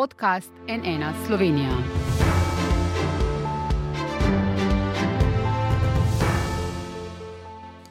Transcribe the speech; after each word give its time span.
podcast 0.00 0.50
NN 0.68 1.04
Slovenija. 1.26 1.68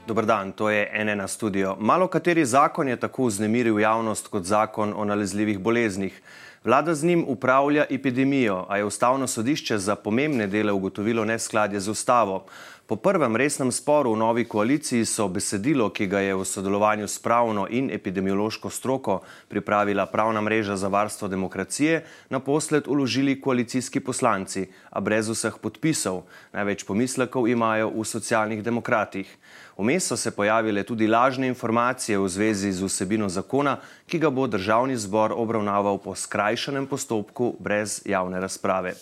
Dobr 0.07 0.25
dan, 0.25 0.51
to 0.51 0.69
je 0.69 1.05
NN 1.05 1.27
studio. 1.27 1.75
Malo 1.79 2.07
kateri 2.07 2.45
zakon 2.45 2.87
je 2.87 2.95
tako 2.97 3.25
vznemiril 3.25 3.79
javnost 3.79 4.27
kot 4.27 4.43
zakon 4.43 4.93
o 4.97 5.05
nalezljivih 5.05 5.59
boleznih. 5.59 6.21
Vlada 6.63 6.95
z 6.95 7.05
njim 7.05 7.25
upravlja 7.27 7.85
epidemijo, 7.89 8.65
a 8.69 8.77
je 8.77 8.85
ustavno 8.85 9.27
sodišče 9.27 9.77
za 9.77 9.95
pomembne 9.95 10.47
dele 10.47 10.71
ugotovilo 10.71 11.25
neskladje 11.25 11.79
z 11.79 11.89
ustavo. 11.89 12.45
Po 12.89 12.95
prvem 12.97 13.35
resnem 13.37 13.69
sporu 13.69 14.13
v 14.13 14.17
novi 14.17 14.43
koaliciji 14.49 15.05
so 15.05 15.27
besedilo, 15.29 15.91
ki 15.93 16.07
ga 16.09 16.23
je 16.25 16.33
v 16.33 16.41
sodelovanju 16.41 17.05
s 17.05 17.21
pravno 17.21 17.67
in 17.69 17.91
epidemiološko 17.93 18.69
stroko 18.73 19.19
pripravila 19.45 20.07
pravna 20.09 20.41
mreža 20.41 20.73
za 20.73 20.89
varstvo 20.89 21.27
demokracije, 21.29 22.01
naposled 22.33 22.89
uložili 22.89 23.37
koalicijski 23.41 23.99
poslanci, 23.99 24.65
a 24.89 24.97
brez 25.05 25.29
vseh 25.29 25.53
podpisov. 25.61 26.25
Največ 26.49 26.81
pomislekov 26.89 27.45
imajo 27.45 27.93
v 27.93 28.05
socialnih 28.09 28.65
demokratih. 28.65 29.37
Vmes 29.77 30.09
so 30.09 30.17
se 30.17 30.33
pojavile 30.33 30.81
tudi 30.83 31.05
lažne 31.07 31.47
informacije 31.47 32.17
v 32.17 32.25
zvezi 32.25 32.73
z 32.73 32.89
vsebino 32.89 33.29
zakona, 33.29 33.77
ki 34.09 34.17
ga 34.17 34.33
bo 34.33 34.49
državni 34.49 34.97
zbor 34.97 35.29
obravnaval 35.37 36.01
po 36.01 36.17
skrajšanem 36.17 36.89
postopku 36.89 37.53
brez 37.61 38.01
javne 38.05 38.41
razprave. 38.41 38.97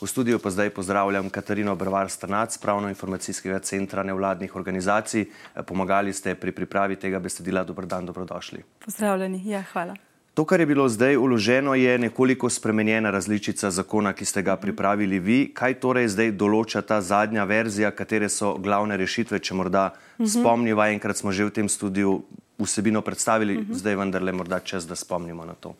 V 0.00 0.06
studiu 0.06 0.38
pa 0.38 0.50
zdaj 0.50 0.70
pozdravljam 0.70 1.30
Katarino 1.30 1.76
Brvar 1.76 2.10
Strnac, 2.10 2.58
pravno-informacijskega 2.58 3.58
centra 3.58 4.02
nevladnih 4.02 4.56
organizacij. 4.56 5.24
Pomagali 5.66 6.12
ste 6.12 6.34
pri 6.34 6.52
pripravi 6.52 6.96
tega 6.96 7.18
besedila. 7.18 7.64
Dobr 7.64 7.86
dan, 7.86 8.06
dobrodošli. 8.06 8.60
Pozdravljeni, 8.84 9.40
ja, 9.48 9.62
hvala. 9.72 9.96
To, 10.34 10.44
kar 10.44 10.60
je 10.60 10.66
bilo 10.66 10.88
zdaj 10.88 11.16
uloženo, 11.16 11.74
je 11.74 11.98
nekoliko 11.98 12.50
spremenjena 12.50 13.10
različica 13.10 13.70
zakona, 13.70 14.12
ki 14.12 14.24
ste 14.24 14.42
ga 14.42 14.56
pripravili 14.56 15.18
vi. 15.18 15.38
Kaj 15.54 15.80
torej 15.80 16.10
zdaj 16.12 16.34
določa 16.36 16.82
ta 16.84 17.00
zadnja 17.00 17.44
verzija, 17.48 17.90
katere 17.90 18.28
so 18.28 18.52
glavne 18.60 19.00
rešitve, 19.00 19.40
če 19.40 19.56
morda 19.56 19.94
mhm. 20.18 20.28
spomniva, 20.28 20.90
enkrat 20.92 21.16
smo 21.16 21.32
že 21.32 21.48
v 21.48 21.54
tem 21.56 21.68
studiu 21.72 22.20
vsebino 22.60 23.00
predstavili, 23.00 23.62
mhm. 23.62 23.80
zdaj 23.80 23.96
vendarle 23.96 24.32
morda 24.36 24.60
čas, 24.60 24.84
da 24.84 24.92
spomnimo 24.92 25.48
na 25.48 25.56
to. 25.56 25.72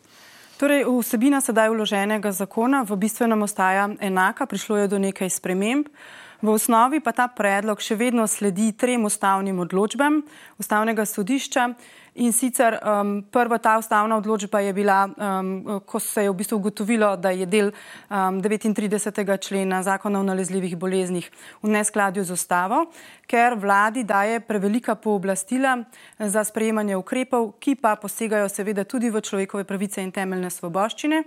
Torej, 0.57 0.89
vsebina 0.89 1.37
sedaj 1.37 1.69
vloženega 1.69 2.31
zakona 2.33 2.81
v 2.81 2.95
bistvenem 2.97 3.45
ostaja 3.45 3.93
enaka, 4.01 4.49
prišlo 4.49 4.77
je 4.81 4.87
do 4.89 4.97
nekaj 4.97 5.29
sprememb. 5.29 5.85
V 6.41 6.49
osnovi 6.49 6.97
pa 6.97 7.13
ta 7.13 7.27
predlog 7.29 7.77
še 7.77 7.93
vedno 7.93 8.25
sledi 8.25 8.71
trem 8.73 9.05
ustavnim 9.05 9.61
odločbam 9.61 10.23
ustavnega 10.57 11.05
sodišča 11.05 11.67
In 12.17 12.33
sicer 12.33 12.79
um, 12.81 13.21
prva 13.21 13.59
ta 13.61 13.75
ustavna 13.77 14.17
odločba 14.17 14.59
je 14.59 14.73
bila, 14.73 15.05
um, 15.05 15.81
ko 15.85 15.99
se 15.99 16.23
je 16.23 16.31
v 16.31 16.35
bistvu 16.35 16.57
ugotovilo, 16.57 17.11
da 17.15 17.29
je 17.29 17.45
del 17.45 17.69
um, 17.69 18.41
39. 18.41 19.37
člena 19.37 19.83
zakona 19.83 20.19
o 20.19 20.23
nalezljivih 20.25 20.73
boleznih 20.77 21.29
v 21.61 21.69
neskladju 21.69 22.23
z 22.23 22.33
ustavo, 22.33 22.87
ker 23.29 23.53
vladi 23.53 24.03
daje 24.03 24.39
prevelika 24.39 24.95
pooblastila 24.95 25.83
za 26.17 26.43
sprejemanje 26.43 26.97
ukrepov, 26.97 27.51
ki 27.59 27.75
pa 27.75 27.93
posegajo 27.95 28.49
seveda 28.49 28.83
tudi 28.83 29.13
v 29.13 29.21
človekove 29.21 29.63
pravice 29.63 30.01
in 30.01 30.11
temeljne 30.11 30.49
svoboščine. 30.49 31.23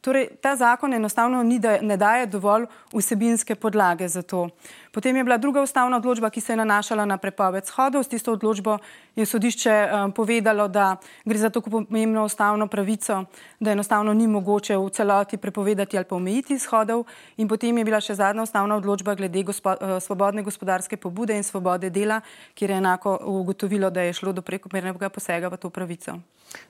Torej, 0.00 0.28
ta 0.40 0.56
zakon 0.56 0.94
enostavno 0.94 1.42
ni, 1.42 1.58
da 1.58 1.76
ne 1.80 1.96
daje 1.96 2.26
dovolj 2.26 2.64
vsebinske 2.92 3.54
podlage 3.54 4.08
za 4.08 4.22
to. 4.22 4.48
Potem 4.92 5.16
je 5.16 5.24
bila 5.24 5.36
druga 5.36 5.60
ustavna 5.60 5.96
odločba, 5.96 6.30
ki 6.30 6.40
se 6.40 6.52
je 6.52 6.56
nanašala 6.56 7.04
na 7.04 7.18
prepoved 7.18 7.66
shodov. 7.66 8.02
S 8.02 8.08
tisto 8.08 8.32
odločbo 8.32 8.78
je 9.16 9.26
sodišče 9.26 9.74
um, 9.92 10.12
povedalo, 10.12 10.68
da 10.68 10.96
gre 11.24 11.38
za 11.38 11.50
tako 11.50 11.70
pomembno 11.70 12.24
ustavno 12.24 12.66
pravico, 12.66 13.24
da 13.60 13.70
enostavno 13.70 14.14
ni 14.14 14.26
mogoče 14.26 14.76
v 14.76 14.88
celoti 14.90 15.36
prepovedati 15.36 15.96
ali 15.96 16.08
pa 16.08 16.16
omejiti 16.16 16.58
shodov. 16.58 17.04
In 17.36 17.48
potem 17.48 17.78
je 17.78 17.84
bila 17.84 18.00
še 18.00 18.14
zadnja 18.14 18.42
ustavna 18.42 18.80
odločba 18.80 19.14
glede 19.14 19.42
gospo, 19.42 19.76
uh, 19.76 20.00
svobodne 20.00 20.42
gospodarske 20.42 20.96
pobude 20.96 21.36
in 21.36 21.44
svobode 21.44 21.90
dela, 21.90 22.22
kjer 22.54 22.70
je 22.70 22.76
enako 22.76 23.18
ugotovilo, 23.20 23.90
da 23.90 24.00
je 24.00 24.16
šlo 24.16 24.32
do 24.32 24.42
prekomernega 24.42 25.12
posega 25.12 25.52
v 25.52 25.60
to 25.60 25.70
pravico. 25.70 26.16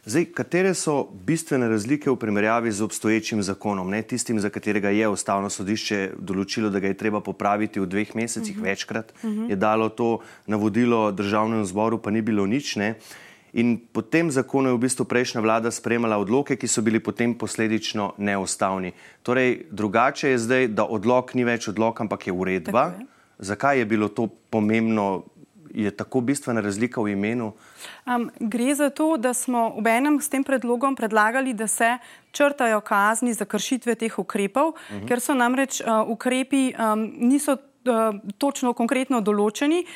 Zdaj, 0.05 0.25
katere 0.35 0.75
so 0.75 1.09
bistvene 1.27 1.69
razlike 1.69 2.11
v 2.11 2.17
primerjavi 2.17 2.73
z 2.73 2.83
obstoječim 2.83 3.43
zakonom, 3.43 3.91
ne 3.91 4.03
tistim, 4.03 4.41
za 4.41 4.51
katerega 4.51 4.91
je 4.91 5.09
ustavno 5.09 5.51
sodišče 5.51 6.11
določilo, 6.19 6.71
da 6.71 6.81
ga 6.81 6.89
je 6.89 6.97
treba 6.97 7.21
popraviti 7.21 7.81
v 7.81 7.87
dveh 7.87 8.15
mesecih, 8.15 8.57
uh 8.57 8.59
mhm. 8.59 8.67
-huh. 8.67 8.71
večkrat 8.71 9.13
uh 9.17 9.25
mhm. 9.25 9.41
-huh. 9.41 9.51
je 9.51 9.57
dalo 9.57 9.89
to 9.89 10.19
navodilo 10.47 11.13
državnemu 11.13 11.65
zboru, 11.65 11.99
pa 11.99 12.11
ni 12.11 12.23
bilo 12.23 12.47
nič. 12.47 12.77
Ne? 12.77 12.95
In 13.53 13.81
po 13.93 14.03
tem 14.03 14.31
zakonu 14.31 14.69
je 14.69 14.75
v 14.75 14.79
bistvu 14.87 15.05
prejšnja 15.05 15.41
vlada 15.41 15.71
sprejemala 15.71 16.19
odloke, 16.19 16.57
ki 16.57 16.69
so 16.69 16.83
bili 16.83 17.01
potem 17.01 17.35
posledično 17.35 18.15
neustavni. 18.19 18.93
Torej, 19.23 19.67
drugače 19.71 20.31
je 20.31 20.39
zdaj, 20.39 20.69
da 20.69 20.87
odlok 20.87 21.35
ni 21.35 21.45
več 21.45 21.69
odlok, 21.69 22.01
ampak 22.01 22.27
je 22.27 22.33
uredba. 22.33 22.95
Je. 22.99 23.07
Zakaj 23.39 23.79
je 23.79 23.85
bilo 23.85 24.09
to 24.09 24.29
pomembno 24.51 25.25
je 25.75 25.91
tako 25.91 26.21
bistvena 26.21 26.61
razlika 26.61 27.01
v 27.01 27.13
imenu? 27.13 27.53
Um, 28.07 28.31
gre 28.41 28.75
za 28.75 28.91
to, 28.91 29.17
da 29.17 29.35
smo 29.35 29.75
v 29.81 29.87
enem 29.87 30.21
s 30.21 30.29
tem 30.29 30.45
predlogom 30.45 30.97
predlagali, 30.97 31.55
da 31.55 31.67
se 31.67 31.99
črtajo 32.33 32.81
kazni 32.81 33.35
za 33.35 33.45
kršitve 33.45 33.95
teh 33.95 34.19
ukrepov, 34.19 34.69
uh 34.69 34.75
mhm. 34.91 35.05
-huh. 35.05 35.09
ker 35.09 35.21
so 35.21 35.35
namreč 35.35 35.81
uh, 35.81 36.09
ukrepi 36.09 36.73
um, 36.79 37.13
niso. 37.19 37.57
Točno, 38.39 38.75
konkretno 38.77 39.21
določeni, 39.21 39.87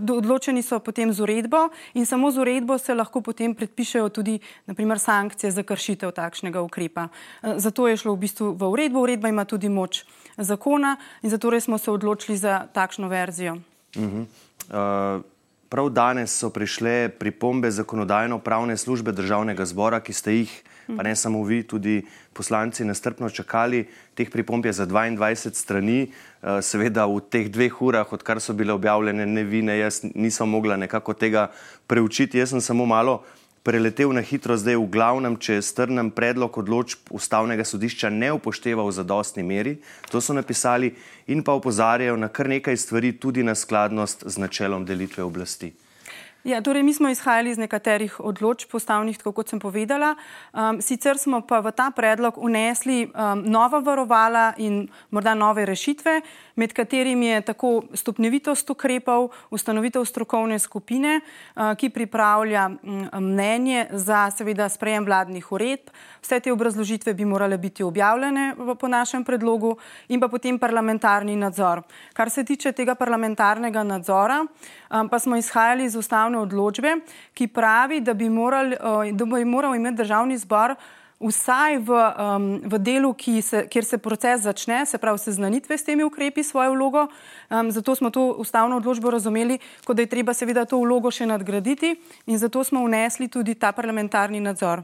odločeni 0.00 0.62
so 0.62 0.78
potem 0.80 1.12
z 1.12 1.20
uredbo, 1.20 1.68
in 1.94 2.06
samo 2.06 2.30
z 2.30 2.40
uredbo 2.40 2.78
se 2.78 2.94
lahko 2.94 3.20
potem 3.20 3.54
predpišejo 3.54 4.08
tudi 4.08 4.40
naprimer, 4.66 4.98
sankcije 4.98 5.50
za 5.50 5.62
kršitev 5.62 6.12
takšnega 6.12 6.62
ukrepa. 6.62 7.08
Zato 7.42 7.88
je 7.88 7.96
šlo 7.96 8.14
v 8.14 8.18
bistvu 8.18 8.56
v 8.56 8.68
uredbo. 8.72 9.00
Uredba 9.00 9.28
ima 9.28 9.44
tudi 9.44 9.68
moč 9.68 10.04
zakona, 10.38 10.96
in 11.22 11.30
zato 11.30 11.60
smo 11.60 11.78
se 11.78 11.90
odločili 11.90 12.38
za 12.38 12.66
takšno 12.72 13.08
verzijo. 13.08 13.60
Uh 13.96 14.02
mhm. 14.02 14.22
Eh, 14.68 15.20
prav 15.68 15.90
danes 15.90 16.32
so 16.32 16.50
prišle 16.50 17.08
pripombe 17.08 17.70
zakonodajno-pravne 17.70 18.76
službe 18.76 19.12
državnega 19.12 19.64
zbora, 19.64 20.00
ki 20.00 20.12
ste 20.12 20.32
jih, 20.32 20.52
pa 20.96 21.04
ne 21.04 21.16
samo 21.16 21.42
vi, 21.44 21.62
tudi 21.62 22.02
poslanci, 22.32 22.84
nestrpno 22.84 23.28
čakali. 23.30 23.86
Teh 24.14 24.30
pripomb 24.30 24.64
je 24.66 24.72
za 24.72 24.86
22 24.86 25.54
strani, 25.54 26.00
eh, 26.08 26.62
seveda 26.62 27.06
v 27.06 27.20
teh 27.20 27.48
dveh 27.48 27.82
urah, 27.82 28.12
odkar 28.12 28.40
so 28.40 28.52
bile 28.52 28.72
objavljene, 28.72 29.26
ne 29.26 29.44
vi, 29.44 29.62
ne 29.62 29.78
jaz, 29.78 30.02
nisem 30.14 30.48
mogla 30.48 30.76
nekako 30.76 31.14
tega 31.14 31.50
preučiti. 31.86 32.38
Jaz 32.38 32.50
sem 32.50 32.60
samo 32.60 32.86
malo 32.86 33.24
preletel 33.68 34.16
na 34.16 34.24
hitro, 34.24 34.56
zdaj 34.56 34.78
v 34.80 34.88
glavnem, 34.88 35.34
če 35.36 35.58
strnem 35.60 36.08
predlog 36.08 36.56
odločb 36.56 37.12
ustavnega 37.12 37.66
sodišča 37.68 38.08
ne 38.08 38.30
upošteva 38.32 38.80
v 38.80 38.94
zadostni 38.96 39.44
meri. 39.44 39.74
To 40.08 40.22
so 40.24 40.32
napisali 40.32 40.94
in 41.28 41.44
pa 41.44 41.52
opozarjajo 41.52 42.16
na 42.16 42.32
kar 42.32 42.48
nekaj 42.48 42.80
stvari, 42.80 43.12
tudi 43.20 43.44
na 43.44 43.52
skladnost 43.52 44.24
z 44.24 44.40
načelom 44.40 44.88
delitve 44.88 45.20
oblasti. 45.20 45.74
Ja, 46.44 46.62
torej, 46.62 46.82
mi 46.82 46.94
smo 46.94 47.08
izhajali 47.08 47.50
iz 47.50 47.58
nekaterih 47.58 48.20
odločb 48.20 48.70
postavnih, 48.70 49.18
tako 49.18 49.32
kot 49.32 49.50
sem 49.50 49.58
povedala. 49.58 50.14
Um, 50.54 50.78
sicer 50.80 51.18
smo 51.18 51.40
pa 51.42 51.58
v 51.60 51.72
ta 51.74 51.90
predlog 51.90 52.38
unesli 52.38 53.10
um, 53.10 53.42
nova 53.42 53.80
varovala 53.82 54.52
in 54.56 54.86
morda 55.10 55.34
nove 55.34 55.66
rešitve, 55.66 56.20
med 56.56 56.72
katerimi 56.72 57.26
je 57.26 57.40
tako 57.50 57.82
stopnjevitost 57.94 58.70
ukrepov, 58.70 59.32
ustanovitev 59.50 60.04
strokovne 60.06 60.58
skupine, 60.58 61.20
uh, 61.20 61.74
ki 61.74 61.90
pripravlja 61.90 62.68
um, 62.70 63.02
mnenje 63.18 63.88
za 63.90 64.30
seveda 64.30 64.68
sprejem 64.68 65.04
vladnih 65.10 65.52
uredb. 65.52 65.90
Vse 66.22 66.40
te 66.40 66.52
obrazložitve 66.54 67.14
bi 67.14 67.24
morale 67.24 67.58
biti 67.58 67.82
objavljene 67.82 68.54
v, 68.58 68.78
po 68.78 68.88
našem 68.88 69.24
predlogu 69.24 69.74
in 70.08 70.20
pa 70.20 70.28
potem 70.28 70.58
parlamentarni 70.58 71.36
nadzor. 71.36 71.82
Kar 72.14 72.30
se 72.30 72.44
tiče 72.44 72.72
tega 72.72 72.94
parlamentarnega 72.94 73.82
nadzora, 73.82 74.44
um, 74.46 75.08
pa 75.08 75.18
smo 75.18 75.36
izhajali 75.36 75.84
iz 75.84 75.96
ustavne 75.96 76.37
odločbe, 76.40 77.00
ki 77.34 77.48
pravi, 77.48 78.00
da 78.00 78.14
bi, 78.14 78.28
moral, 78.28 78.72
eh, 78.72 79.12
da 79.12 79.24
bi 79.24 79.44
moral 79.44 79.74
imeti 79.74 80.02
državni 80.02 80.38
zbor 80.38 80.74
vsaj 81.18 81.82
v, 81.82 81.90
um, 81.90 82.44
v 82.62 82.78
delu, 82.78 83.10
se, 83.42 83.66
kjer 83.66 83.84
se 83.84 83.98
proces 83.98 84.42
začne, 84.42 84.86
se 84.86 84.98
pravi 84.98 85.18
seznanitve 85.18 85.78
s 85.78 85.84
temi 85.84 86.04
ukrepi, 86.04 86.42
svojo 86.42 86.72
vlogo. 86.72 87.08
Um, 87.50 87.70
zato 87.70 87.94
smo 87.94 88.10
to 88.10 88.38
ustavno 88.38 88.76
odločbo 88.76 89.10
razumeli, 89.10 89.58
kot 89.84 89.96
da 89.96 90.02
je 90.02 90.06
treba 90.06 90.34
seveda 90.34 90.64
to 90.64 90.78
vlogo 90.78 91.10
še 91.10 91.26
nadgraditi 91.26 91.96
in 92.26 92.38
zato 92.38 92.64
smo 92.64 92.84
vnesli 92.86 93.28
tudi 93.28 93.54
ta 93.54 93.72
parlamentarni 93.72 94.40
nadzor. 94.40 94.82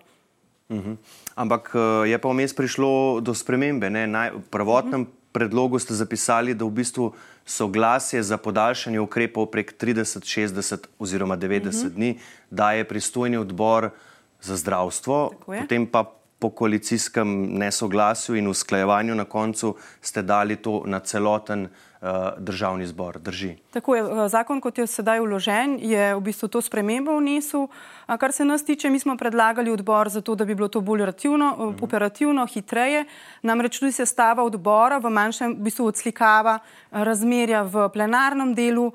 Uh. 0.69 0.77
-huh. 0.77 0.97
Ampak 1.35 1.71
eh, 1.75 2.11
je 2.11 2.19
pa 2.19 2.29
vmes 2.29 2.55
prišlo 2.55 3.21
do 3.21 3.35
spremembe. 3.35 3.91
Naj, 3.91 4.31
v 4.31 4.43
prvotnem 4.51 5.01
uh. 5.01 5.07
-huh 5.07 5.25
predlogu 5.35 5.83
ste 5.83 5.99
zapisali, 5.99 6.55
da 6.55 6.63
v 6.63 6.79
bistvu 6.79 7.11
soglasje 7.45 8.23
za 8.23 8.37
podaljšanje 8.37 9.01
ukrepov 9.01 9.47
prek 9.47 9.75
30, 9.81 10.49
60 10.49 10.87
oziroma 10.99 11.37
90 11.37 11.67
uh 11.67 11.73
-huh. 11.73 11.89
dni 11.89 12.19
daje 12.51 12.85
pristojni 12.85 13.37
odbor 13.37 13.91
za 14.41 14.57
zdravstvo, 14.57 15.31
potem 15.47 15.87
pa 15.87 16.05
po 16.39 16.51
koalicijskem 16.51 17.59
nesoglasju 17.59 18.37
in 18.37 18.49
usklajevanju 18.49 19.15
na 19.15 19.25
koncu 19.25 19.77
ste 20.01 20.23
dali 20.23 20.57
to 20.57 20.83
na 20.87 21.01
celoten 21.01 21.69
državni 22.39 22.87
zbor. 22.87 23.19
Drži. 23.19 23.57
Tako 23.71 23.97
je. 23.97 24.29
Zakon, 24.29 24.61
kot 24.61 24.79
je 24.79 24.87
sedaj 24.87 25.21
uložen, 25.21 25.79
je 25.81 26.15
v 26.15 26.21
bistvu 26.21 26.49
to 26.49 26.61
spremembo 26.61 27.17
vnesel. 27.17 27.67
Kar 28.21 28.33
se 28.33 28.45
nas 28.45 28.65
tiče, 28.65 28.91
mi 28.91 28.99
smo 28.99 29.17
predlagali 29.17 29.71
odbor 29.71 30.09
za 30.09 30.21
to, 30.21 30.35
da 30.35 30.45
bi 30.45 30.55
bilo 30.55 30.69
to 30.69 30.81
bolj 30.81 31.05
rativno, 31.05 31.57
mhm. 31.59 31.85
operativno, 31.85 32.47
hitreje. 32.47 33.05
Namreč 33.43 33.79
tudi 33.79 33.93
sestava 33.93 34.45
odbora 34.45 34.99
v 34.99 35.11
manjšem 35.11 35.55
v 35.57 35.65
bistvu 35.65 35.87
odslikava 35.87 36.59
razmerja 36.91 37.63
v 37.63 37.89
plenarnem 37.93 38.55
delu 38.55 38.93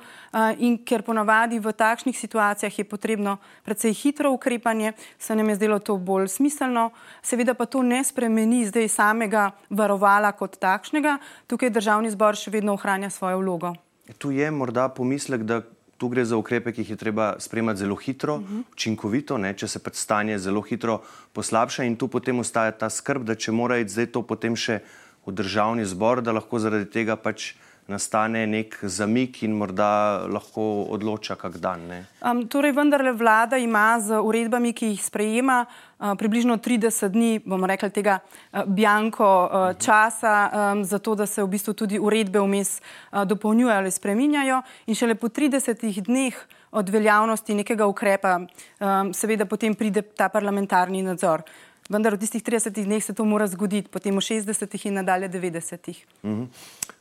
in 0.58 0.78
ker 0.86 1.02
ponavadi 1.02 1.60
v 1.60 1.74
takšnih 1.74 2.18
situacijah 2.18 2.80
je 2.80 2.86
potrebno 2.86 3.38
predvsej 3.66 3.94
hitro 3.94 4.32
ukrepanje, 4.32 4.94
se 5.18 5.36
nam 5.36 5.50
je 5.50 5.56
zdelo 5.56 5.80
to 5.80 5.98
bolj 5.98 6.28
smiselno. 6.28 6.90
Seveda 7.22 7.54
pa 7.54 7.66
to 7.66 7.82
ne 7.82 8.04
spremeni 8.04 8.66
zdaj 8.66 8.88
samega 8.88 9.52
varovala 9.70 10.32
kot 10.32 10.60
takšnega. 10.60 11.18
Tukaj 11.48 11.70
državni 11.70 12.12
zbor 12.12 12.36
še 12.36 12.52
vedno 12.52 12.74
ohranja 12.74 12.99
svojo 13.08 13.40
vlogo. 13.40 13.72
Tu 14.20 14.36
je 14.36 14.52
morda 14.52 14.90
pomislek, 14.92 15.48
da 15.48 15.62
tu 16.00 16.08
gre 16.12 16.26
za 16.28 16.36
ukrepe, 16.36 16.72
ki 16.76 16.84
jih 16.84 16.94
je 16.96 17.00
treba 17.00 17.34
spremati 17.40 17.80
zelo 17.80 17.96
hitro, 17.96 18.36
uh 18.36 18.42
-huh. 18.42 18.64
učinkovito, 18.72 19.38
ne, 19.38 19.54
če 19.54 19.68
se 19.68 19.80
predstanje 19.80 20.40
zelo 20.40 20.62
hitro 20.62 21.02
poslabša 21.34 21.84
in 21.84 21.96
tu 21.96 22.08
potem 22.08 22.40
ostaja 22.40 22.72
ta 22.72 22.90
skrb, 22.90 23.24
da 23.24 23.36
če 23.36 23.52
mora 23.52 23.78
iti 23.78 23.92
zdaj 23.92 24.06
to 24.06 24.22
potem 24.22 24.56
še 24.56 24.80
v 25.26 25.32
državni 25.32 25.86
zbor, 25.86 26.22
da 26.22 26.32
lahko 26.32 26.60
zaradi 26.60 26.86
tega 26.86 27.16
pač 27.16 27.54
nastane 27.90 28.46
nek 28.48 28.78
zamik 28.84 29.42
in 29.44 29.56
morda 29.58 30.28
lahko 30.30 30.86
odloča 30.94 31.36
kak 31.36 31.58
dan. 31.58 32.06
Um, 32.22 32.46
torej, 32.48 32.72
vendarle 32.78 33.12
vlada 33.12 33.58
ima 33.58 34.00
z 34.00 34.20
uredbami, 34.22 34.74
ki 34.74 34.94
jih 34.94 35.02
sprejema, 35.04 35.66
uh, 35.66 36.14
približno 36.20 36.58
30 36.58 37.10
dni, 37.10 37.32
bomo 37.46 37.68
rekli, 37.68 37.90
tega 37.90 38.20
uh, 38.22 38.64
bjanko 38.66 39.30
uh, 39.30 39.68
časa, 39.82 40.36
um, 40.50 40.84
za 40.86 41.00
to, 41.00 41.16
da 41.16 41.26
se 41.26 41.44
v 41.44 41.50
bistvu 41.50 41.74
tudi 41.74 42.00
uredbe 42.00 42.40
vmes 42.40 42.78
uh, 42.80 43.26
dopolnjujejo 43.26 43.78
ali 43.78 43.92
spreminjajo. 43.92 44.62
In 44.88 44.96
šele 44.96 45.16
po 45.16 45.28
30 45.28 46.02
dneh 46.06 46.38
od 46.72 46.90
veljavnosti 46.90 47.56
nekega 47.56 47.88
ukrepa, 47.90 48.38
um, 48.40 49.14
seveda 49.14 49.46
potem 49.46 49.76
pride 49.76 50.02
ta 50.02 50.30
parlamentarni 50.30 51.02
nadzor. 51.02 51.44
Vendar 51.90 52.14
v 52.14 52.22
tistih 52.22 52.44
30 52.46 52.86
dneh 52.86 53.02
se 53.02 53.18
to 53.18 53.26
mora 53.26 53.48
zgoditi, 53.50 53.90
potem 53.90 54.14
v 54.14 54.22
60 54.22 54.86
in 54.86 54.94
nadalje 54.94 55.30
90. 55.30 55.90
Uh 56.22 56.30
-huh. 56.30 56.48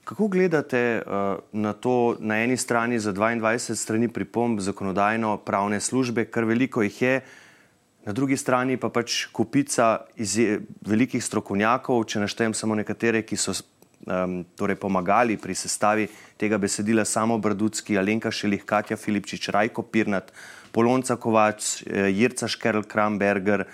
Kako 0.04 0.28
gledate 0.28 1.02
uh, 1.04 1.44
na 1.52 1.72
to, 1.72 2.16
na 2.20 2.40
eni 2.40 2.56
strani 2.56 2.98
za 2.98 3.12
22 3.12 3.74
strani 3.74 4.08
pripomb 4.08 4.60
zakonodajno-pravne 4.60 5.80
službe, 5.80 6.24
kar 6.24 6.44
veliko 6.44 6.82
jih 6.82 7.02
je, 7.02 7.20
na 8.06 8.12
drugi 8.12 8.36
strani 8.36 8.76
pa 8.76 8.88
pač 8.88 9.26
kupica 9.32 9.98
iz 10.16 10.38
velikih 10.80 11.24
strokovnjakov, 11.24 12.04
če 12.04 12.20
naštejem 12.20 12.54
samo 12.54 12.74
nekatere, 12.74 13.22
ki 13.22 13.36
so 13.36 13.52
um, 13.52 14.44
torej 14.56 14.76
pomagali 14.76 15.36
pri 15.36 15.54
sestavi 15.54 16.08
tega 16.36 16.58
besedila, 16.58 17.04
samo 17.04 17.38
Brdudski, 17.38 17.98
Alenka 17.98 18.30
Šelih, 18.30 18.64
Katja 18.64 18.96
Filipčič, 18.96 19.48
Rajko 19.48 19.82
Pirnat, 19.82 20.32
Polonca 20.72 21.16
Kovač, 21.16 21.82
eh, 21.86 22.08
Jirca 22.12 22.48
Škerl 22.48 22.82
Kramberger, 22.82 23.64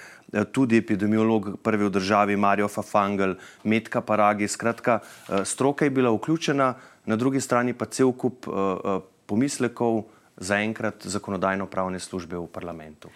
tudi 0.53 0.77
epidemiolog 0.77 1.57
prvi 1.63 1.87
v 1.87 1.91
državi 1.91 2.37
Marijo 2.37 2.69
Fafangel, 2.69 3.37
Metka 3.65 4.01
Paragi. 4.01 4.49
Skratka, 4.49 5.01
eh, 5.01 5.45
stroka 5.45 5.85
je 5.85 5.91
bila 5.91 6.11
vključena, 6.11 6.75
na 7.07 7.17
drugi 7.17 7.41
strani 7.41 7.73
pa 7.73 7.85
cel 7.87 8.13
kup 8.13 8.47
eh, 8.47 9.01
pomislekov 9.27 10.05
zaenkrat 10.37 11.07
zakonodajno-pravne 11.07 12.01
službe 12.01 12.37
v 12.37 12.47
parlamentu. 12.47 13.09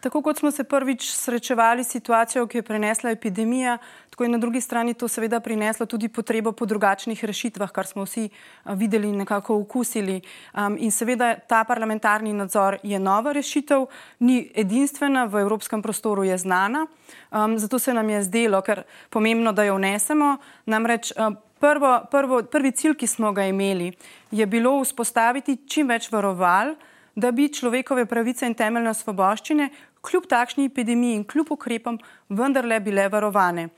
Tako 0.00 0.22
kot 0.22 0.38
smo 0.38 0.50
se 0.50 0.64
prvič 0.64 1.10
srečevali 1.10 1.84
s 1.84 1.88
situacijo, 1.88 2.46
ki 2.46 2.58
je 2.58 2.62
prenesla 2.62 3.10
epidemija, 3.10 3.78
tako 4.10 4.24
je 4.24 4.28
na 4.28 4.38
drugi 4.38 4.60
strani 4.60 4.94
to 4.94 5.08
seveda 5.08 5.40
prineslo 5.40 5.86
tudi 5.86 6.08
potrebo 6.08 6.52
po 6.52 6.66
drugačnih 6.66 7.24
rešitvah, 7.24 7.70
kar 7.70 7.86
smo 7.86 8.04
vsi 8.04 8.28
videli 8.64 9.08
in 9.08 9.16
nekako 9.16 9.56
okusili. 9.60 10.20
Um, 10.54 10.76
in 10.78 10.90
seveda 10.90 11.34
ta 11.36 11.64
parlamentarni 11.64 12.32
nadzor 12.32 12.78
je 12.82 12.98
nova 12.98 13.32
rešitev, 13.32 13.86
ni 14.18 14.50
edinstvena, 14.54 15.24
v 15.24 15.40
evropskem 15.40 15.82
prostoru 15.82 16.24
je 16.24 16.38
znana, 16.38 16.86
um, 17.30 17.58
zato 17.58 17.78
se 17.78 17.94
nam 17.94 18.10
je 18.10 18.22
zdelo, 18.22 18.62
ker 18.62 18.82
pomembno, 19.10 19.52
da 19.52 19.64
jo 19.64 19.76
vnesemo. 19.76 20.36
Namreč 20.66 21.12
um, 21.16 21.36
prvo, 21.60 22.00
prvo, 22.10 22.42
prvi 22.42 22.72
cilj, 22.72 22.94
ki 22.94 23.06
smo 23.06 23.32
ga 23.32 23.44
imeli, 23.44 23.92
je 24.30 24.46
bilo 24.46 24.80
vzpostaviti 24.84 25.56
čim 25.68 25.88
več 25.88 26.10
varoval, 26.12 26.74
da 27.16 27.30
bi 27.32 27.48
človekove 27.48 28.06
pravice 28.06 28.46
in 28.46 28.54
temeljne 28.54 28.92
svoboščine 28.94 29.70
kljub 30.04 30.26
takšni 30.28 30.68
epidemiji 30.68 31.16
in 31.16 31.24
kljub 31.24 31.50
ukrepom 31.50 31.98
vendarle 32.28 32.80
bile 32.80 33.08
varovane. 33.08 33.68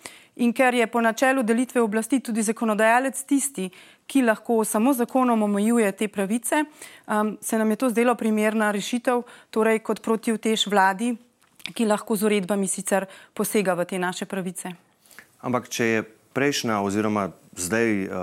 In 0.42 0.52
ker 0.52 0.74
je 0.74 0.86
po 0.86 1.00
načelu 1.00 1.42
delitve 1.42 1.80
oblasti 1.82 2.20
tudi 2.20 2.42
zakonodajalec 2.42 3.22
tisti, 3.26 3.70
ki 4.06 4.22
lahko 4.22 4.64
samo 4.64 4.92
zakonom 4.94 5.42
omejuje 5.42 5.92
te 5.92 6.08
pravice, 6.08 6.64
um, 7.06 7.36
se 7.40 7.58
nam 7.58 7.70
je 7.70 7.76
to 7.76 7.90
zdelo 7.90 8.14
primerna 8.14 8.70
rešitev, 8.70 9.22
torej 9.50 9.82
kot 9.86 10.02
protivtež 10.02 10.66
vladi, 10.66 11.16
ki 11.74 11.86
lahko 11.86 12.16
z 12.16 12.28
uredbami 12.30 12.68
sicer 12.68 13.06
posega 13.34 13.74
v 13.74 13.84
te 13.84 13.98
naše 13.98 14.26
pravice. 14.26 14.72
Ampak 15.42 15.68
če 15.68 15.84
je 15.84 16.06
prejšnja 16.32 16.80
oziroma 16.86 17.28
zdaj 17.58 18.06
uh, 18.06 18.14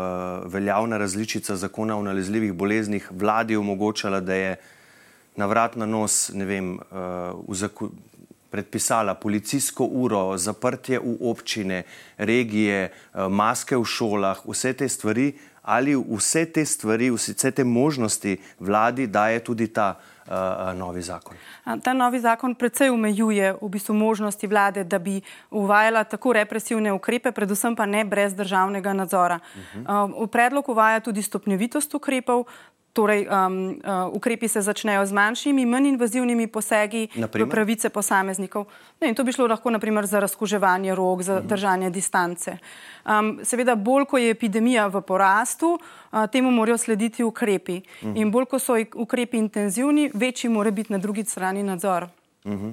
veljavna 0.52 0.98
različica 0.98 1.56
zakona 1.56 1.98
o 2.00 2.04
nalezljivih 2.04 2.54
boleznih 2.54 3.12
vladi 3.12 3.56
omogočala, 3.56 4.20
da 4.20 4.34
je 4.34 4.56
na 5.36 5.46
vrat 5.46 5.76
na 5.76 5.86
nos, 5.86 6.30
ne 6.34 6.46
vem, 6.46 6.74
uh, 6.92 7.90
predpisala 8.50 9.16
policijsko 9.16 9.84
uro, 9.84 10.38
zaprtje 10.38 11.00
v 11.00 11.18
občine, 11.22 11.84
regije, 12.18 12.90
uh, 12.90 13.28
maske 13.28 13.78
v 13.78 13.84
šolah, 13.84 14.46
vse 14.48 14.74
te 14.74 14.90
stvari, 14.90 15.34
ali 15.66 15.96
vse 15.96 16.46
te 16.46 16.66
stvari, 16.66 17.10
vse 17.12 17.52
te 17.52 17.64
možnosti 17.64 18.38
vladi 18.60 19.08
daje 19.08 19.40
tudi 19.44 19.68
ta 19.68 19.96
uh, 20.28 20.78
novi 20.78 21.02
zakon. 21.02 21.38
Ta 21.84 21.94
novi 21.94 22.20
zakon 22.20 22.56
predvsej 22.56 22.90
omejuje 22.90 23.56
v 23.62 23.70
bistvu 23.70 23.94
možnosti 23.94 24.48
vlade, 24.48 24.84
da 24.84 25.00
bi 25.00 25.22
uvajala 25.52 26.04
tako 26.04 26.34
represivne 26.34 26.94
ukrepe, 26.94 27.32
predvsem 27.32 27.76
pa 27.76 27.86
ne 27.86 28.06
brez 28.06 28.36
državnega 28.36 28.94
nadzora. 28.94 29.40
Uh 29.56 29.82
-huh. 29.82 30.24
uh, 30.24 30.30
predlog 30.30 30.70
uvaja 30.70 31.00
tudi 31.00 31.22
stopnjevitost 31.22 31.94
ukrepov, 31.94 32.46
Torej, 32.96 33.28
um, 33.28 33.76
uh, 33.84 34.16
ukrepi 34.16 34.48
se 34.48 34.62
začnejo 34.62 35.06
z 35.06 35.12
manjšimi, 35.12 35.66
manj 35.66 35.88
invazivnimi 35.88 36.48
posegi 36.48 37.10
naprimer? 37.16 37.48
v 37.48 37.52
pravice 37.52 37.90
posameznikov. 37.92 38.70
Ne, 39.04 39.12
to 39.12 39.24
bi 39.28 39.36
šlo 39.36 39.50
lahko 39.52 39.68
naprimer, 39.70 40.08
za 40.08 40.20
razkuževanje 40.24 40.96
rok, 40.96 41.22
za 41.22 41.40
mhm. 41.40 41.48
držanje 41.48 41.90
distance. 41.90 42.56
Um, 43.04 43.40
seveda, 43.44 43.76
bolj 43.76 44.06
ko 44.08 44.18
je 44.18 44.32
epidemija 44.32 44.88
v 44.88 45.02
porastu, 45.04 45.76
uh, 45.76 46.24
temu 46.32 46.52
morajo 46.56 46.78
slediti 46.78 47.24
ukrepi. 47.24 47.82
Mhm. 48.04 48.16
In 48.16 48.32
bolj 48.32 48.46
ko 48.46 48.60
so 48.60 48.80
ukrepi 48.96 49.44
intenzivni, 49.44 50.08
večji 50.14 50.50
mora 50.50 50.72
biti 50.72 50.94
na 50.94 50.98
drugi 50.98 51.28
strani 51.28 51.64
nadzor. 51.64 52.08
Uh, 52.46 52.72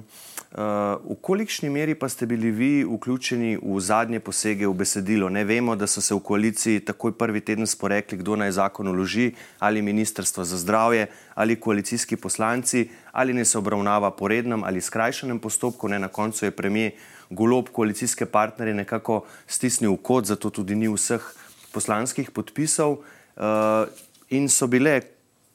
v 0.53 1.15
kolikšni 1.21 1.69
meri 1.69 1.95
pa 1.97 2.05
ste 2.05 2.27
bili 2.29 2.51
vi 2.53 2.85
vključeni 2.85 3.57
v 3.57 3.79
zadnje 3.81 4.19
posege 4.19 4.67
v 4.69 4.73
besedilo? 4.77 5.29
Ne 5.29 5.41
vemo, 5.43 5.73
da 5.75 5.87
so 5.89 6.01
se 6.01 6.13
v 6.13 6.21
koaliciji 6.21 6.83
takoj 6.85 7.17
prvi 7.17 7.41
teden 7.41 7.65
sporekli, 7.65 8.19
kdo 8.21 8.37
naj 8.37 8.51
zakon 8.61 8.87
uloži, 8.87 9.33
ali 9.59 9.81
Ministrstvo 9.81 10.43
za 10.45 10.57
zdravje, 10.57 11.07
ali 11.33 11.59
koalicijski 11.59 12.17
poslanci, 12.17 12.89
ali 13.11 13.33
ne 13.33 13.45
se 13.45 13.57
obravnava 13.57 14.11
po 14.11 14.27
rednem 14.27 14.63
ali 14.63 14.81
skrajšanem 14.81 15.39
postopku. 15.39 15.89
Ne, 15.89 15.99
na 15.99 16.07
koncu 16.07 16.45
je 16.45 16.51
premijer 16.51 16.91
golob 17.29 17.69
koalicijske 17.73 18.25
partnerje 18.25 18.73
nekako 18.73 19.23
stisnil 19.47 19.97
v 19.97 20.03
kot, 20.05 20.29
zato 20.29 20.49
tudi 20.49 20.75
ni 20.75 20.87
vseh 20.87 21.33
poslanskih 21.73 22.29
podpisov. 22.31 23.01
Uh, 23.33 23.89
in 24.29 24.45
so 24.49 24.69
bile, 24.69 25.01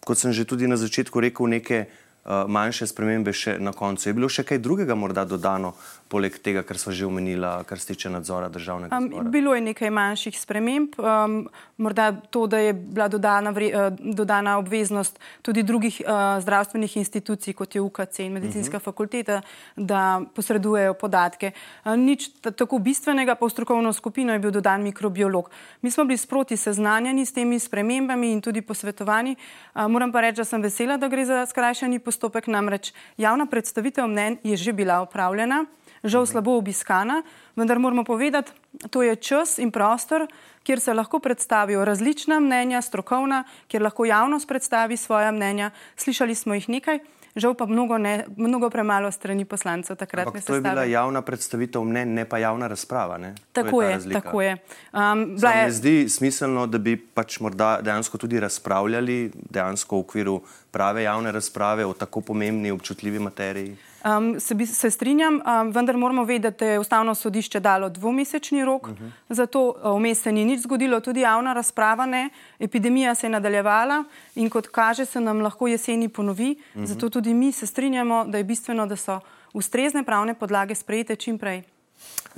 kot 0.03 0.19
sem 0.19 0.35
že 0.35 0.43
tudi 0.43 0.67
na 0.67 0.75
začetku 0.75 1.21
rekel, 1.23 1.47
neke 1.47 1.87
Eh, 1.87 2.08
manjše 2.29 2.87
spremembe 2.87 3.33
še 3.33 3.57
na 3.59 3.73
koncu. 3.73 4.09
Je 4.09 4.15
bilo 4.17 4.29
še 4.29 4.45
kaj 4.45 4.61
drugega 4.65 4.95
morda 4.95 5.25
dodano 5.25 5.75
poleg 6.09 6.39
tega, 6.41 6.63
kar 6.65 6.79
smo 6.81 6.93
že 6.93 7.07
omenili, 7.07 7.47
kar 7.69 7.79
se 7.79 7.93
tiče 7.93 8.11
nadzora 8.11 8.49
državnega 8.49 8.97
zbora? 9.01 9.25
Um, 9.25 9.31
bilo 9.33 9.55
je 9.55 9.61
nekaj 9.61 9.91
manjših 9.91 10.41
sprememb, 10.41 10.97
um, 10.99 11.37
morda 11.77 12.13
to, 12.31 12.47
da 12.47 12.59
je 12.59 12.73
bila 12.73 13.09
dodana, 13.09 13.53
vre, 13.53 13.69
uh, 13.69 14.15
dodana 14.17 14.57
obveznost 14.59 15.19
tudi 15.43 15.63
drugih 15.63 16.01
uh, 16.05 16.41
zdravstvenih 16.43 16.97
institucij, 16.97 17.55
kot 17.55 17.75
je 17.75 17.81
UKC 17.81 18.25
in 18.25 18.33
medicinska 18.33 18.77
uh 18.77 18.81
mhm. 18.81 18.83
-huh. 18.83 18.85
fakulteta, 18.85 19.41
da 19.77 20.21
posredujejo 20.35 20.95
podatke. 20.95 21.53
Uh, 21.85 21.97
nič 21.97 22.31
tako 22.41 22.79
bistvenega, 22.79 23.35
pa 23.35 23.47
v 23.47 23.51
strokovno 23.51 23.93
skupino 23.93 24.33
je 24.33 24.39
bil 24.39 24.51
dodan 24.51 24.83
mikrobiolog. 24.83 25.51
Mi 25.83 25.91
smo 25.91 26.05
bili 26.05 26.17
sproti 26.19 26.57
seznanjeni 26.57 27.27
s 27.27 27.33
temi 27.33 27.59
spremembami 27.59 28.33
in 28.33 28.41
tudi 28.41 28.63
posvetovani. 28.63 29.37
Uh, 29.75 29.87
moram 29.89 30.13
pa 30.13 30.21
reči, 30.21 30.37
da 30.37 30.45
sem 30.45 30.63
vesela, 30.63 30.97
da 30.97 31.09
gre 31.09 31.25
za 31.25 31.47
skrajšani 31.47 31.99
postopek, 31.99 32.47
namreč 32.47 32.93
javna 33.17 33.47
predstavitev 33.47 34.07
mnen 34.07 34.39
je 34.45 34.57
že 34.57 34.73
bila 34.73 35.03
upravljena 35.03 35.65
žal 36.05 36.27
slabo 36.27 36.57
obiskana, 36.59 37.23
vendar 37.57 37.79
moramo 37.79 38.05
povedati, 38.05 38.53
to 38.91 39.03
je 39.03 39.17
čas 39.17 39.59
in 39.59 39.71
prostor, 39.71 40.27
kjer 40.63 40.81
se 40.81 40.95
lahko 40.95 41.19
predstavijo 41.19 41.85
različna 41.85 42.41
mnenja, 42.41 42.83
strokovna, 42.83 43.45
kjer 43.69 43.83
lahko 43.83 44.05
javnost 44.05 44.49
predstavi 44.49 44.97
svoja 44.97 45.33
mnenja. 45.33 45.71
Slišali 45.97 46.35
smo 46.35 46.55
jih 46.55 46.69
nekaj, 46.69 46.99
žal 47.37 47.55
pa 47.55 47.67
mnogo, 47.67 47.99
ne, 47.99 48.27
mnogo 48.37 48.71
premalo 48.71 49.11
strani 49.11 49.45
poslancev 49.45 49.97
takrat. 49.97 50.27
Ampak 50.27 50.45
to 50.45 50.55
je 50.55 50.61
bila 50.61 50.85
javna 50.85 51.23
predstavitev 51.23 51.85
mnen, 51.85 52.15
ne 52.15 52.25
pa 52.25 52.39
javna 52.39 52.67
razprava. 52.67 53.19
Ne? 53.19 53.35
Tako 53.53 53.83
je, 53.83 53.91
je 53.91 54.13
tako 54.13 54.43
je. 54.43 54.57
Um, 54.93 55.39
Se 55.39 55.47
je... 55.47 55.65
mi 55.65 55.73
zdi 55.73 56.09
smiselno, 56.09 56.67
da 56.67 56.79
bi 56.79 56.97
pač 56.97 57.41
morda 57.41 57.79
dejansko 57.83 58.19
tudi 58.19 58.41
razpravljali 58.41 59.31
dejansko 59.51 59.97
v 59.97 60.01
okviru 60.01 60.41
prave 60.71 61.03
javne 61.03 61.33
razprave 61.33 61.87
o 61.87 61.93
tako 61.95 62.21
pomembni, 62.21 62.71
občutljivi 62.71 63.19
materiji. 63.19 63.77
Um, 64.05 64.41
se, 64.41 64.55
bi, 64.55 64.67
se 64.67 64.91
strinjam, 64.91 65.35
um, 65.35 65.71
vendar 65.73 65.97
moramo 65.97 66.25
vedeti, 66.25 66.65
da 66.65 66.71
je 66.71 66.79
ustavno 66.79 67.15
sodišče 67.15 67.61
dalo 67.61 67.89
dvomesečni 67.89 68.65
rok, 68.65 68.89
uh 68.89 68.91
-huh. 68.91 69.11
zato 69.29 69.75
vmes 69.99 70.23
se 70.23 70.33
ni 70.33 70.45
nič 70.45 70.61
zgodilo, 70.61 71.01
tudi 71.01 71.21
javna 71.21 71.53
razprava 71.53 72.07
ne. 72.07 72.31
Epidemija 72.59 73.15
se 73.15 73.27
je 73.27 73.31
nadaljevala 73.31 74.05
in 74.35 74.51
kot 74.51 74.67
kaže, 74.67 75.05
se 75.05 75.21
nam 75.21 75.41
lahko 75.41 75.69
jeseni 75.69 76.09
ponovi. 76.09 76.57
Uh 76.75 76.83
-huh. 76.83 76.87
Zato 76.87 77.11
tudi 77.11 77.35
mi 77.35 77.53
se 77.53 77.67
strinjamo, 77.67 78.25
da 78.25 78.39
je 78.39 78.45
bistveno, 78.45 78.87
da 78.87 78.97
so 78.97 79.21
ustrezne 79.53 80.05
pravne 80.05 80.35
podlage 80.35 80.75
sprejete 80.75 81.17
čim 81.17 81.39
prej. 81.39 81.78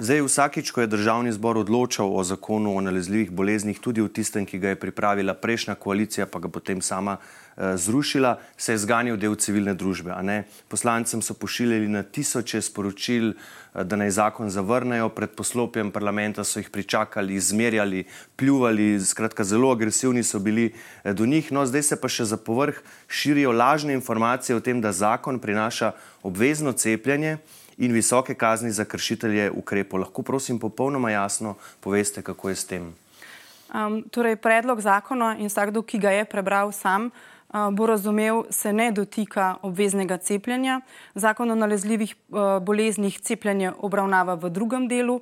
Zdaj, 0.00 0.23
vsakič, 0.25 0.71
ko 0.73 0.81
je 0.81 0.88
državni 0.88 1.33
zbor 1.33 1.59
odločal 1.61 2.09
o 2.09 2.25
zakonu 2.25 2.73
o 2.76 2.81
nalezljivih 2.81 3.31
boleznih, 3.31 3.81
tudi 3.81 4.00
v 4.00 4.09
tistem, 4.09 4.47
ki 4.49 4.59
ga 4.59 4.73
je 4.73 4.81
pripravila 4.81 5.35
prejšnja 5.37 5.75
koalicija, 5.76 6.26
pa 6.26 6.40
ga 6.40 6.49
potem 6.49 6.81
sama 6.81 7.19
Eh, 7.61 7.76
zrušila, 7.76 8.38
se 8.57 8.73
je 8.73 8.79
zganil 8.79 9.17
del 9.21 9.35
civilne 9.37 9.75
družbe. 9.75 10.14
Poslancem 10.69 11.21
so 11.23 11.35
pošiljali 11.35 11.88
na 11.88 12.02
tisoče 12.02 12.62
sporočil, 12.62 13.31
eh, 13.31 13.85
da 13.85 13.97
naj 13.97 14.11
zakon 14.11 14.50
zavrnejo, 14.50 15.09
pred 15.09 15.31
poslopjem 15.37 15.90
parlamenta 15.90 16.45
so 16.45 16.59
jih 16.59 16.71
pričakali, 16.71 17.35
izmerjali, 17.35 18.05
pljuvali, 18.37 19.00
skratka, 19.05 19.45
zelo 19.45 19.73
agresivni 19.73 20.23
so 20.23 20.38
bili 20.38 20.73
eh, 21.05 21.12
do 21.12 21.26
njih. 21.26 21.52
No, 21.52 21.67
zdaj 21.67 21.83
se 21.83 22.00
pa 22.00 22.09
še 22.09 22.25
za 22.25 22.37
povrh 22.37 22.81
širijo 23.09 23.52
lažne 23.52 23.93
informacije 23.93 24.57
o 24.57 24.61
tem, 24.61 24.81
da 24.81 24.93
zakon 24.93 25.38
prinaša 25.38 25.93
obvezno 26.23 26.73
cepljenje. 26.73 27.38
In 27.81 27.93
visoke 27.93 28.35
kazni 28.35 28.71
za 28.71 28.85
kršitelje 28.85 29.51
ukrepov. 29.51 30.01
Lahko, 30.01 30.23
prosim, 30.23 30.59
popolnoma 30.61 31.11
jasno 31.11 31.55
poveste, 31.81 32.23
kako 32.23 32.49
je 32.49 32.57
s 32.57 32.65
tem. 32.69 32.91
Um, 33.73 34.03
torej, 34.13 34.37
predlog 34.37 34.81
zakona 34.81 35.37
in 35.39 35.49
vsakdo, 35.49 35.81
ki 35.83 35.99
ga 35.99 36.11
je 36.13 36.27
prebral 36.29 36.73
sam, 36.77 37.09
uh, 37.09 37.71
bo 37.73 37.87
razumel, 37.87 38.45
se 38.51 38.73
ne 38.73 38.91
dotika 38.93 39.55
obveznega 39.63 40.19
cepljenja. 40.19 40.81
Zakon 41.15 41.51
o 41.51 41.55
nalezljivih 41.55 42.15
boleznih 42.63 43.21
cepljenje 43.21 43.73
obravnava 43.79 44.35
v 44.35 44.51
drugem 44.51 44.89
delu 44.89 45.21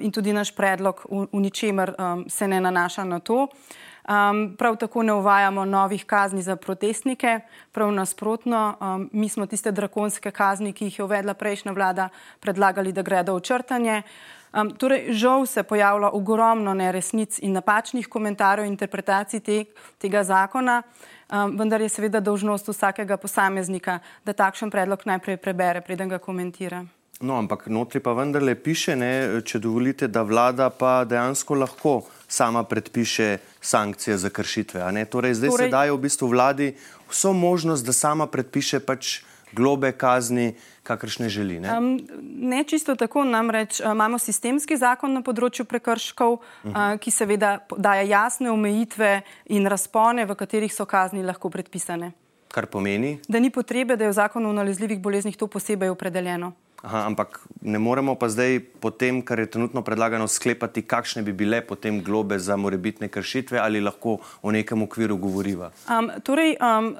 in 0.00 0.12
tudi 0.12 0.32
naš 0.32 0.54
predlog 0.54 1.06
v 1.10 1.40
ničemer 1.40 1.94
se 2.28 2.48
ne 2.48 2.60
nanaša 2.60 3.04
na 3.04 3.18
to. 3.20 3.48
Um, 4.04 4.56
prav 4.58 4.76
tako 4.76 5.02
ne 5.02 5.12
uvajamo 5.12 5.64
novih 5.64 6.04
kazni 6.04 6.42
za 6.42 6.56
protestnike, 6.56 7.40
prav 7.72 7.92
nasprotno, 7.92 8.76
um, 8.80 9.10
mi 9.12 9.28
smo 9.28 9.46
tiste 9.46 9.72
drakonske 9.72 10.30
kazni, 10.30 10.72
ki 10.72 10.84
jih 10.84 10.98
je 10.98 11.04
uvedla 11.04 11.34
prejšnja 11.34 11.72
vlada, 11.72 12.08
predlagali, 12.40 12.92
da 12.92 13.02
gredo 13.02 13.36
v 13.36 13.40
črtanje. 13.40 14.02
Um, 14.52 14.70
torej, 14.70 15.12
žal 15.12 15.46
se 15.46 15.62
pojavlja 15.62 16.10
ogromno 16.12 16.74
neresnic 16.74 17.38
in 17.38 17.52
napačnih 17.52 18.08
komentarjev 18.08 18.66
in 18.66 18.72
interpretacij 18.72 19.40
te, 19.40 19.64
tega 19.98 20.22
zakona. 20.24 20.82
Um, 21.32 21.56
vendar 21.58 21.80
je 21.80 21.88
seveda 21.88 22.20
dožnost 22.20 22.68
vsakega 22.68 23.16
posameznika, 23.16 23.98
da 24.24 24.32
takšen 24.32 24.70
predlog 24.70 25.06
najprej 25.06 25.36
prebere, 25.36 25.80
preden 25.80 26.08
ga 26.08 26.18
komentira. 26.18 26.84
No, 27.20 27.38
ampak 27.38 27.66
notri 27.66 28.00
pa 28.00 28.12
vendarle 28.12 28.54
piše, 28.54 28.96
ne, 28.96 29.40
če 29.46 29.58
dovolite, 29.58 30.08
da 30.12 30.22
vlada 30.22 30.68
pa 30.70 31.04
dejansko 31.08 31.54
lahko 31.54 32.02
sama 32.34 32.64
predpiše 32.64 33.38
sankcije 33.60 34.18
za 34.18 34.30
kršitve. 34.30 34.82
Torej, 35.10 35.34
zdaj 35.34 35.50
torej... 35.50 35.66
se 35.66 35.70
daje 35.70 35.92
v 35.92 35.98
bistvu 36.02 36.28
vladi 36.28 36.74
vso 37.10 37.32
možnost, 37.32 37.86
da 37.86 37.92
sama 37.92 38.26
predpiše 38.26 38.80
pač 38.82 39.22
globe, 39.54 39.92
kazni, 39.92 40.54
kakršne 40.82 41.28
želi. 41.28 41.60
Ne, 41.60 41.78
um, 41.78 42.00
ne 42.20 42.64
čisto 42.64 42.94
tako, 42.94 43.24
namreč 43.24 43.80
imamo 43.80 44.18
sistemski 44.18 44.76
zakon 44.76 45.14
na 45.14 45.22
področju 45.22 45.64
prekrškov, 45.64 46.32
uh 46.32 46.42
-huh. 46.64 46.94
uh, 46.94 46.98
ki 46.98 47.10
seveda 47.10 47.58
daje 47.76 48.08
jasne 48.08 48.50
omejitve 48.50 49.22
in 49.46 49.66
razpone, 49.66 50.26
v 50.26 50.34
katerih 50.34 50.74
so 50.74 50.84
kazni 50.84 51.22
lahko 51.22 51.50
predpisane. 51.50 52.12
Kar 52.48 52.66
pomeni? 52.66 53.18
Da 53.28 53.38
ni 53.38 53.50
potrebe, 53.50 53.96
da 53.96 54.04
je 54.04 54.10
v 54.10 54.14
zakonu 54.14 54.50
o 54.50 54.52
nalezljivih 54.52 55.00
boleznih 55.00 55.36
to 55.36 55.46
posebej 55.46 55.88
opredeljeno. 55.88 56.52
Aha, 56.84 57.06
ampak 57.08 57.40
ne 57.64 57.80
moremo 57.80 58.12
pa 58.20 58.28
zdaj, 58.28 58.60
po 58.80 58.92
tem, 58.92 59.22
kar 59.24 59.40
je 59.40 59.48
trenutno 59.56 59.80
predlagano, 59.80 60.28
sklepati, 60.28 60.84
kakšne 60.84 61.22
bi 61.24 61.32
bile 61.32 61.62
potem 61.64 62.02
globe 62.04 62.36
za 62.36 62.58
morebitne 62.60 63.08
kršitve 63.08 63.56
ali 63.56 63.80
lahko 63.80 64.18
o 64.42 64.52
nekem 64.52 64.84
okviru 64.84 65.16
govoriva. 65.16 65.72
Um, 65.88 66.12
torej, 66.20 66.58
um, 66.60 66.92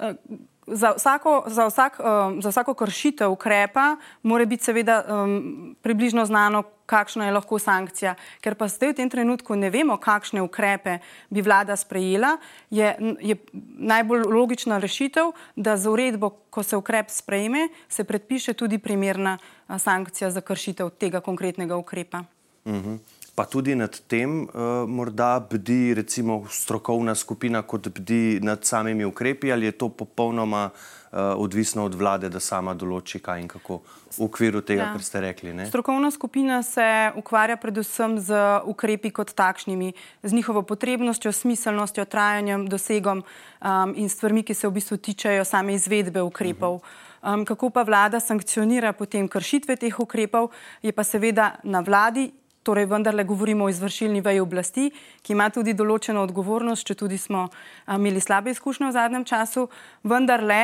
za 0.67 0.95
vsako, 0.97 1.45
za, 1.47 1.67
vsak, 1.67 2.01
um, 2.01 2.43
za 2.43 2.49
vsako 2.49 2.75
kršitev 2.75 3.33
ukrepa 3.33 3.97
mora 4.23 4.45
biti 4.45 4.65
seveda 4.65 5.05
um, 5.09 5.77
približno 5.83 6.25
znano, 6.27 6.63
kakšna 6.87 7.27
je 7.27 7.33
lahko 7.33 7.59
sankcija. 7.59 8.15
Ker 8.41 8.55
pa 8.55 8.69
zdaj 8.69 8.93
v 8.93 8.97
tem 8.97 9.11
trenutku 9.11 9.57
ne 9.57 9.71
vemo, 9.71 9.97
kakšne 9.97 10.43
ukrepe 10.45 10.99
bi 11.31 11.43
vlada 11.43 11.77
sprejela, 11.77 12.37
je, 12.71 12.95
je 13.21 13.37
najbolj 13.79 14.29
logična 14.29 14.79
rešitev, 14.79 15.33
da 15.57 15.77
za 15.77 15.91
uredbo, 15.91 16.31
ko 16.51 16.63
se 16.63 16.77
ukrep 16.77 17.11
sprejme, 17.11 17.69
se 17.89 18.05
predpiše 18.05 18.53
tudi 18.53 18.79
primerna 18.79 19.39
sankcija 19.79 20.31
za 20.31 20.41
kršitev 20.41 20.91
tega 20.91 21.21
konkretnega 21.21 21.77
ukrepa. 21.77 22.25
Uh 22.65 22.73
mhm. 22.73 22.97
-huh 23.35 23.35
pa 23.35 23.45
tudi 23.45 23.75
nad 23.75 23.91
tem 24.07 24.43
uh, 24.43 24.87
morda 24.89 25.47
bdi 25.51 25.95
recimo 25.95 26.47
strokovna 26.51 27.15
skupina, 27.15 27.63
kot 27.63 27.89
bdi 27.89 28.39
nad 28.43 28.65
samimi 28.65 29.05
ukrepi, 29.05 29.53
ali 29.53 29.67
je 29.67 29.73
to 29.73 29.89
popolnoma 29.89 30.71
uh, 30.71 31.19
odvisno 31.37 31.85
od 31.85 31.95
vlade, 31.95 32.29
da 32.31 32.41
sama 32.41 32.75
določi 32.75 33.19
kaj 33.19 33.41
in 33.43 33.49
kako 33.51 33.81
v 34.15 34.23
okviru 34.23 34.63
tega, 34.63 34.83
ja. 34.87 34.93
kar 34.95 35.03
ste 35.03 35.21
rekli. 35.21 35.51
Ne? 35.51 35.67
Strokovna 35.67 36.13
skupina 36.15 36.63
se 36.63 37.11
ukvarja 37.19 37.57
predvsem 37.59 38.21
z 38.23 38.39
ukrepi 38.71 39.11
kot 39.11 39.35
takšnimi, 39.35 39.91
z 40.23 40.33
njihovo 40.33 40.63
potrebnostjo, 40.63 41.33
smiselnostjo, 41.33 42.05
trajanjem, 42.07 42.69
dosegom 42.71 43.25
um, 43.25 43.97
in 43.99 44.07
stvarmi, 44.09 44.47
ki 44.47 44.55
se 44.55 44.71
v 44.71 44.79
bistvu 44.79 45.01
tičejo 45.03 45.43
same 45.43 45.75
izvedbe 45.75 46.23
ukrepov. 46.23 46.85
Um, 47.25 47.43
kako 47.43 47.73
pa 47.75 47.83
vlada 47.83 48.23
sankcionira 48.23 48.93
potem 48.95 49.27
kršitve 49.27 49.75
teh 49.81 49.99
ukrepov, 49.99 50.53
je 50.87 50.95
pa 50.95 51.03
seveda 51.03 51.57
na 51.65 51.83
vladi 51.83 52.31
torej 52.65 52.89
vendarle 52.89 53.25
govorimo 53.25 53.65
o 53.65 53.69
izvršilni 53.69 54.21
veji 54.25 54.41
oblasti, 54.41 54.89
ki 55.23 55.37
ima 55.37 55.51
tudi 55.53 55.77
določeno 55.77 56.25
odgovornost, 56.25 56.87
če 56.89 56.97
tudi 57.05 57.19
smo 57.21 57.47
imeli 57.87 58.23
slabe 58.25 58.55
izkušnje 58.55 58.89
v 58.89 58.97
zadnjem 58.97 59.25
času. 59.29 59.69
Vendarle 60.03 60.61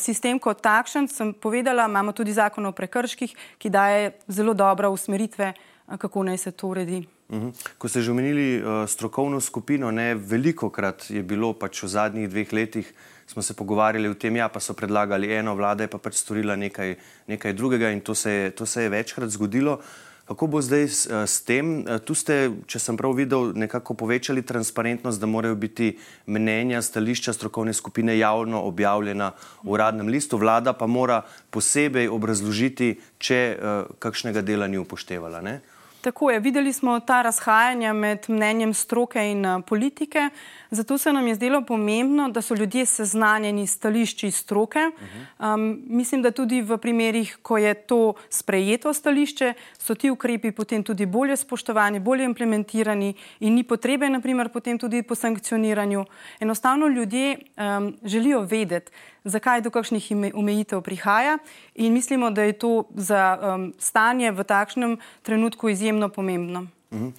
sistem 0.00 0.40
kot 0.40 0.64
takšen, 0.64 1.08
sem 1.12 1.34
povedala, 1.36 1.86
imamo 1.90 2.16
tudi 2.16 2.32
zakon 2.32 2.66
o 2.66 2.72
prekrških, 2.72 3.36
ki 3.60 3.70
daje 3.70 4.14
zelo 4.28 4.56
dobre 4.56 4.88
usmeritve, 4.88 5.52
kako 6.00 6.24
naj 6.24 6.40
se 6.46 6.52
to 6.56 6.72
uredi. 6.72 7.04
Mhm. 7.32 7.50
Ko 7.78 7.88
ste 7.88 8.04
že 8.04 8.12
omenili 8.12 8.60
strokovno 8.86 9.40
skupino, 9.40 9.90
ne 9.90 10.14
veliko 10.14 10.70
krat 10.70 11.10
je 11.10 11.22
bilo 11.22 11.52
pač 11.52 11.82
v 11.82 11.88
zadnjih 11.88 12.28
dveh 12.28 12.52
letih, 12.52 12.86
smo 13.26 13.42
se 13.42 13.56
pogovarjali 13.56 14.08
o 14.08 14.14
tem, 14.14 14.36
ja, 14.36 14.48
pa 14.48 14.60
so 14.60 14.74
predlagali 14.76 15.32
eno, 15.32 15.54
vlada 15.56 15.84
je 15.84 15.88
pa 15.88 15.98
pač 15.98 16.20
storila 16.20 16.56
nekaj, 16.56 16.96
nekaj 17.26 17.52
drugega 17.52 17.90
in 17.90 18.00
to 18.00 18.14
se, 18.14 18.30
je, 18.30 18.50
to 18.50 18.66
se 18.66 18.82
je 18.82 18.92
večkrat 18.92 19.32
zgodilo. 19.32 19.80
Kako 20.24 20.46
bo 20.46 20.60
zdaj 20.62 20.88
s, 20.88 21.06
eh, 21.06 21.26
s 21.26 21.44
tem? 21.44 21.84
Eh, 21.84 21.98
tu 21.98 22.14
ste, 22.16 22.50
če 22.66 22.78
sem 22.80 22.96
prav 22.96 23.12
videl, 23.12 23.52
nekako 23.52 23.94
povečali 23.94 24.42
transparentnost, 24.42 25.20
da 25.20 25.26
morajo 25.26 25.54
biti 25.54 25.98
mnenja, 26.26 26.80
stališča 26.82 27.32
strokovne 27.32 27.72
skupine 27.76 28.18
javno 28.18 28.62
objavljena 28.64 29.32
v 29.62 29.76
uradnem 29.76 30.08
listu, 30.08 30.40
vlada 30.40 30.72
pa 30.72 30.86
mora 30.86 31.22
posebej 31.50 32.08
obrazložiti, 32.08 32.96
če 33.18 33.40
uh, 33.52 33.96
kakšnega 33.98 34.40
dela 34.40 34.66
ni 34.66 34.80
upoštevala. 34.80 35.44
Ne? 35.44 35.60
Tako 36.04 36.30
je, 36.30 36.40
videli 36.40 36.72
smo 36.72 37.00
ta 37.00 37.22
razhajanja 37.22 37.92
med 37.92 38.26
mnenjem 38.28 38.74
stroke 38.74 39.30
in 39.30 39.46
uh, 39.46 39.62
politike. 39.64 40.28
Zato 40.70 40.98
se 40.98 41.12
nam 41.12 41.26
je 41.26 41.34
zdelo 41.34 41.62
pomembno, 41.62 42.28
da 42.28 42.42
so 42.42 42.54
ljudje 42.54 42.86
seznanjeni 42.86 43.66
s 43.66 43.72
stališči 43.72 44.30
stroke. 44.30 44.78
Um, 45.38 45.80
mislim, 45.86 46.22
da 46.22 46.30
tudi 46.30 46.60
v 46.62 46.76
primerih, 46.78 47.38
ko 47.42 47.56
je 47.58 47.74
to 47.74 48.14
sprejeto 48.28 48.92
stališče, 48.92 49.54
so 49.78 49.94
ti 49.94 50.10
ukrepi 50.10 50.52
potem 50.52 50.84
tudi 50.84 51.06
bolje 51.06 51.36
spoštovani, 51.36 52.00
bolje 52.00 52.24
implementirani 52.24 53.14
in 53.40 53.54
ni 53.54 53.64
potrebe, 53.64 54.10
naprimer, 54.10 54.52
potem 54.52 54.78
tudi 54.78 55.02
po 55.02 55.14
sankcioniranju. 55.14 56.04
Enostavno 56.40 56.88
ljudje 56.88 57.38
um, 57.56 57.94
želijo 58.04 58.40
vedeti, 58.40 58.92
zakaj 59.24 59.60
do 59.60 59.70
kakšnih 59.70 60.12
omejitev 60.34 60.80
prihaja 60.80 61.38
in 61.74 61.92
mislimo, 61.92 62.30
da 62.30 62.42
je 62.42 62.52
to 62.52 62.84
za 62.94 63.38
um, 63.38 63.72
stanje 63.78 64.30
v 64.30 64.44
takšnem 64.44 64.98
trenutku 65.22 65.68
izjemno 65.68 66.08
pomembno. 66.08 66.66
-huh. 66.94 67.12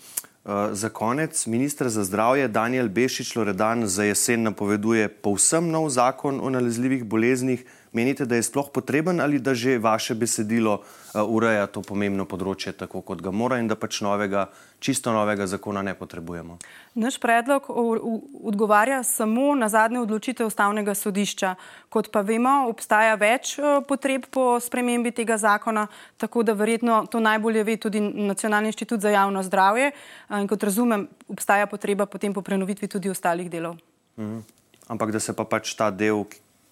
uh, 0.46 0.74
za 0.74 0.90
konec, 0.90 1.46
ministr 1.46 1.90
za 1.90 2.04
zdravje 2.04 2.48
Daniel 2.48 2.90
Bešič 2.90 3.36
Loredan 3.36 3.88
za 3.88 4.04
jesen 4.04 4.44
napoveduje 4.44 5.08
povsem 5.10 5.70
nov 5.70 5.90
zakon 5.90 6.40
o 6.44 6.50
nalezljivih 6.50 7.04
boleznih. 7.04 7.66
Menite, 7.96 8.26
da 8.26 8.36
je 8.36 8.44
sploh 8.44 8.70
potreben 8.74 9.22
ali 9.24 9.40
da 9.40 9.54
že 9.56 9.78
vaše 9.80 10.16
besedilo 10.16 10.74
uh, 10.74 11.22
ureja 11.24 11.68
to 11.68 11.82
pomembno 11.82 12.26
področje 12.28 12.74
tako, 12.76 13.02
kot 13.02 13.22
ga 13.24 13.32
mora 13.32 13.60
in 13.60 13.70
da 13.72 13.76
pač 13.80 14.02
novega, 14.04 14.50
čisto 14.84 15.14
novega 15.16 15.48
zakona 15.48 15.82
ne 15.82 15.96
potrebujemo? 15.96 16.58
Naš 17.00 17.18
predlog 17.24 17.70
odgovarja 17.72 19.02
samo 19.04 19.56
na 19.56 19.70
zadnje 19.72 20.02
odločitev 20.04 20.48
ustavnega 20.48 20.96
sodišča. 20.96 21.56
Kot 21.90 22.12
pa 22.12 22.22
vemo, 22.22 22.68
obstaja 22.70 23.16
več 23.20 23.56
potreb 23.88 24.28
po 24.32 24.60
spremembi 24.60 25.12
tega 25.16 25.38
zakona, 25.40 25.88
tako 26.18 26.44
da 26.44 26.54
verjetno 26.54 27.06
to 27.12 27.24
najbolje 27.24 27.64
ve 27.64 27.78
tudi 27.78 28.04
Nacionalni 28.06 28.70
inštitut 28.74 29.02
za 29.02 29.10
javno 29.10 29.44
zdravje. 29.44 29.92
In 30.36 30.48
kot 30.52 30.64
razumem, 30.64 31.08
obstaja 31.32 31.68
potreba 31.68 32.06
potem 32.06 32.34
po 32.34 32.42
prenovitvi 32.42 32.88
tudi 32.88 33.10
ostalih 33.10 33.50
delov. 33.52 33.80
Mhm. 34.20 34.44
Ampak 34.88 35.12
da 35.12 35.20
se 35.20 35.34
pa 35.34 35.46
pač 35.50 35.74
ta 35.74 35.90
del, 35.90 36.26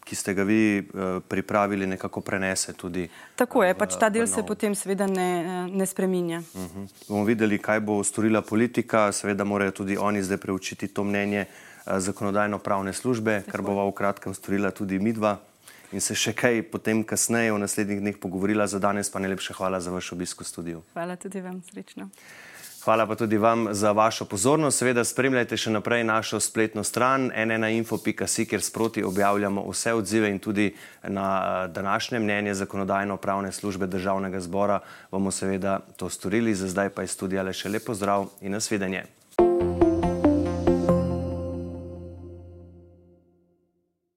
ki 0.03 0.15
ste 0.15 0.33
ga 0.33 0.43
vi 0.43 0.79
uh, 0.79 1.23
pripravili, 1.27 1.87
nekako 1.87 2.21
prenese 2.21 2.73
tudi. 2.73 3.07
Tako 3.35 3.63
je, 3.63 3.73
pač 3.73 3.95
ta 3.99 4.09
del 4.09 4.27
se 4.27 4.43
potem 4.43 4.75
seveda 4.75 5.07
ne, 5.07 5.29
eh, 5.43 5.71
ne 5.71 5.85
spreminja. 5.85 6.41
Uh 6.53 6.61
mhm. 6.61 6.83
-huh. 6.83 7.07
Bomo 7.07 7.23
videli, 7.23 7.57
kaj 7.57 7.79
bo 7.79 8.03
storila 8.03 8.41
politika. 8.41 9.11
Seveda 9.11 9.43
morajo 9.43 9.71
tudi 9.71 9.97
oni 9.97 10.23
zdaj 10.23 10.37
preučiti 10.37 10.87
to 10.87 11.03
mnenje 11.03 11.45
uh, 11.45 11.97
zakonodajno-pravne 11.97 12.93
službe, 12.93 13.39
Tako. 13.39 13.51
kar 13.51 13.61
bova 13.61 13.85
v 13.85 13.91
kratkem 13.91 14.33
storila 14.33 14.71
tudi 14.71 14.99
midva. 14.99 15.37
In 15.91 16.01
se 16.01 16.15
še 16.15 16.33
kaj 16.33 16.63
potem 16.73 17.03
kasneje 17.03 17.53
v 17.53 17.59
naslednjih 17.59 17.99
dneh 17.99 18.17
pogovorila. 18.17 18.67
Za 18.67 18.79
danes 18.79 19.09
pa 19.09 19.19
najlepša 19.19 19.53
hvala 19.53 19.79
za 19.79 19.91
vaš 19.91 20.11
obisk 20.11 20.41
v 20.41 20.45
studiu. 20.45 20.81
Hvala 20.93 21.15
tudi 21.15 21.41
vam, 21.41 21.61
srečno. 21.61 22.09
Hvala 22.83 23.07
pa 23.07 23.15
tudi 23.15 23.37
vam 23.37 23.67
za 23.71 23.91
vašo 23.91 24.25
pozornost. 24.25 24.77
Seveda 24.77 25.05
spremljajte 25.07 25.55
še 25.57 25.71
naprej 25.71 26.03
našo 26.03 26.39
spletno 26.43 26.83
stran 26.83 27.29
nnainfo.si, 27.31 28.43
kjer 28.45 28.61
sproti 28.61 29.03
objavljamo 29.07 29.63
vse 29.69 29.93
odzive 29.95 30.27
in 30.27 30.39
tudi 30.39 30.67
na 31.07 31.27
eh, 31.39 31.67
današnje 31.71 32.19
mnenje 32.19 32.53
zakonodajno-pravne 32.53 33.51
službe 33.51 33.87
državnega 33.87 34.39
zbora 34.39 34.81
bomo 35.11 35.31
seveda 35.31 35.79
to 35.95 36.09
storili. 36.09 36.55
Za 36.55 36.67
zdaj 36.67 36.89
pa 36.89 37.01
je 37.01 37.15
studija 37.15 37.43
le 37.43 37.53
še 37.55 37.71
lepo 37.71 37.95
zdrav 37.95 38.27
in 38.41 38.51
nasvidenje. 38.51 39.05